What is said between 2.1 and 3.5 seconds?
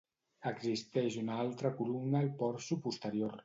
al porxo posterior.